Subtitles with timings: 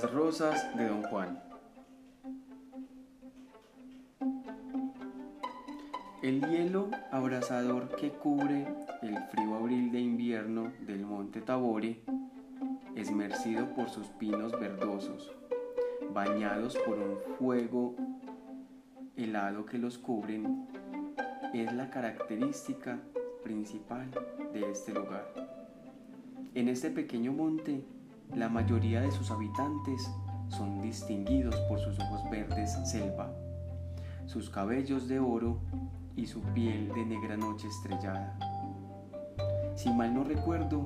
[0.00, 1.42] Las rosas de Don Juan.
[6.22, 8.68] El hielo abrasador que cubre
[9.02, 12.04] el frío abril de invierno del monte Tabore,
[12.94, 15.32] esmercido por sus pinos verdosos,
[16.14, 17.96] bañados por un fuego
[19.16, 20.68] helado que los cubren,
[21.52, 23.00] es la característica
[23.42, 24.08] principal
[24.52, 25.26] de este lugar.
[26.54, 27.84] En este pequeño monte,
[28.34, 30.10] la mayoría de sus habitantes
[30.48, 33.32] son distinguidos por sus ojos verdes selva,
[34.26, 35.60] sus cabellos de oro
[36.16, 38.38] y su piel de negra noche estrellada.
[39.74, 40.84] Si mal no recuerdo,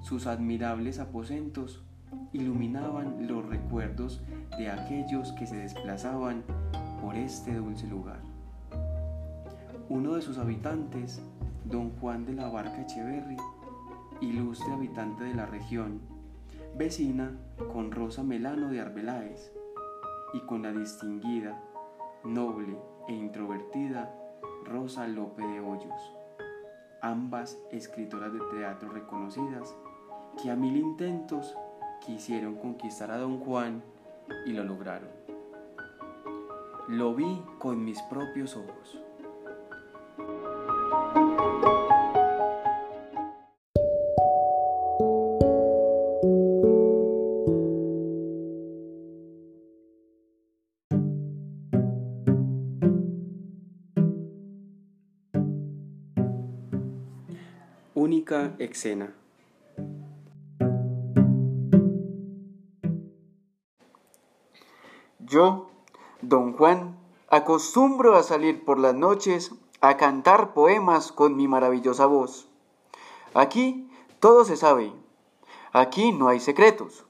[0.00, 1.82] sus admirables aposentos
[2.32, 4.22] iluminaban los recuerdos
[4.56, 6.44] de aquellos que se desplazaban
[7.00, 8.20] por este dulce lugar.
[9.88, 11.20] Uno de sus habitantes,
[11.64, 13.36] don Juan de la Barca Echeverri,
[14.20, 16.00] ilustre habitante de la región,
[16.74, 17.36] vecina
[17.72, 19.52] con Rosa Melano de Arbeláez
[20.32, 21.62] y con la distinguida,
[22.24, 24.14] noble e introvertida
[24.64, 26.14] Rosa Lope de Hoyos,
[27.02, 29.74] ambas escritoras de teatro reconocidas
[30.40, 31.56] que a mil intentos
[32.04, 33.82] quisieron conquistar a don Juan
[34.46, 35.10] y lo lograron.
[36.88, 39.09] Lo vi con mis propios ojos.
[58.02, 59.14] Única escena.
[65.18, 65.68] Yo,
[66.22, 66.96] don Juan,
[67.28, 72.48] acostumbro a salir por las noches a cantar poemas con mi maravillosa voz.
[73.34, 74.94] Aquí todo se sabe.
[75.74, 77.04] Aquí no hay secretos.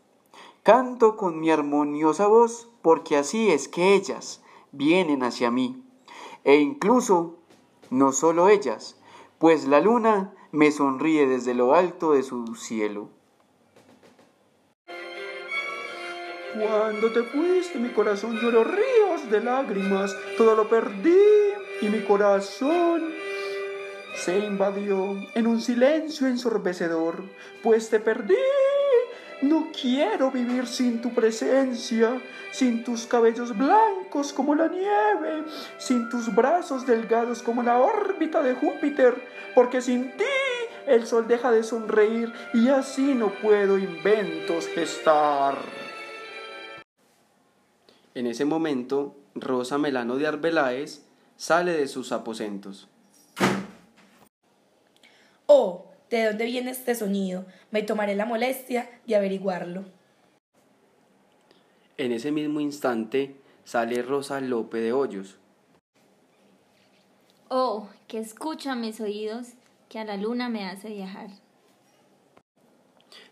[0.64, 5.84] Canto con mi armoniosa voz porque así es que ellas vienen hacia mí.
[6.42, 7.36] E incluso,
[7.90, 8.99] no solo ellas,
[9.40, 13.08] pues la luna me sonríe desde lo alto de su cielo.
[16.52, 21.16] Cuando te fuiste, mi corazón lloró ríos de lágrimas, todo lo perdí
[21.80, 23.14] y mi corazón
[24.14, 27.24] se invadió en un silencio ensorbecedor,
[27.62, 28.34] pues te perdí.
[29.42, 32.20] No quiero vivir sin tu presencia,
[32.50, 35.44] sin tus cabellos blancos como la nieve,
[35.78, 39.14] sin tus brazos delgados como la órbita de Júpiter,
[39.54, 40.24] porque sin ti
[40.86, 45.56] el sol deja de sonreír y así no puedo inventos gestar.
[48.14, 51.02] En ese momento, Rosa Melano de Arbeláez
[51.36, 52.88] sale de sus aposentos.
[55.46, 57.46] Oh, ¿de dónde viene este sonido?
[57.70, 59.84] Me tomaré la molestia de averiguarlo.
[61.96, 65.38] En ese mismo instante sale Rosa Lope de Hoyos.
[67.48, 69.48] Oh, que escucha mis oídos,
[69.88, 71.30] que a la luna me hace viajar.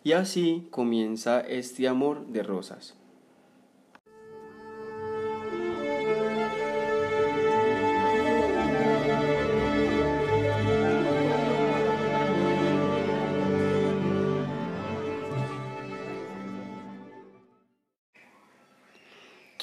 [0.02, 2.97] Y así comienza este amor de rosas.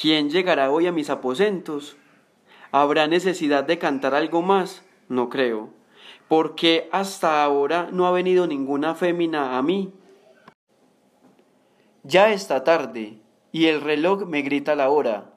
[0.06, 1.98] ¿Quién llegará hoy a mis aposentos?
[2.72, 4.84] ¿Habrá necesidad de cantar algo más?
[5.10, 5.72] No creo,
[6.28, 9.92] porque hasta ahora no ha venido ninguna fémina a mí.
[12.04, 13.18] Ya está tarde,
[13.52, 15.34] y el reloj me grita la hora.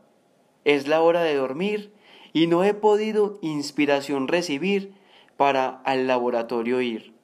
[0.66, 1.94] Es la hora de dormir,
[2.34, 4.92] y no he podido inspiración recibir
[5.38, 7.14] para al laboratorio ir.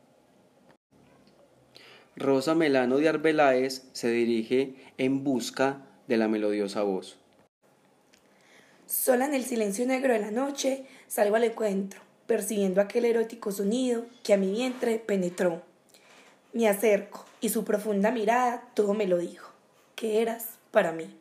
[2.16, 7.18] Rosa Melano de Arbeláez se dirige en busca de la melodiosa voz.
[8.94, 14.06] Sola en el silencio negro de la noche, salgo al encuentro, percibiendo aquel erótico sonido
[14.22, 15.62] que a mi vientre penetró.
[16.52, 19.50] Me acerco y su profunda mirada todo me lo dijo,
[19.96, 21.12] que eras para mí.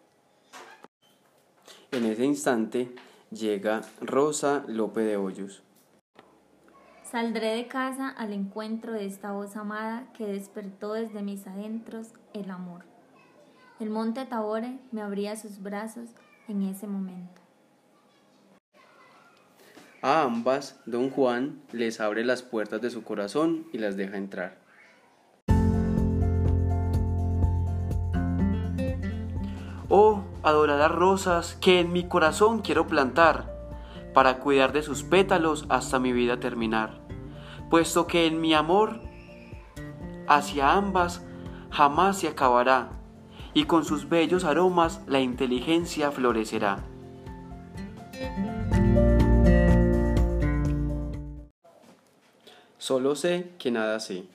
[1.91, 2.91] En ese instante
[3.31, 5.63] llega Rosa Lope de Hoyos.
[7.11, 12.51] Saldré de casa al encuentro de esta voz amada que despertó desde mis adentros el
[12.51, 12.85] amor.
[13.79, 16.11] El monte Tabore me abría sus brazos
[16.47, 17.42] en ese momento.
[20.05, 24.57] A ambas, don Juan les abre las puertas de su corazón y las deja entrar.
[29.87, 33.49] Oh, adoradas rosas que en mi corazón quiero plantar,
[34.13, 36.99] para cuidar de sus pétalos hasta mi vida terminar,
[37.69, 38.99] puesto que en mi amor
[40.27, 41.25] hacia ambas
[41.71, 42.89] jamás se acabará,
[43.53, 46.83] y con sus bellos aromas la inteligencia florecerá.
[52.83, 54.25] Solo sé que nada sé.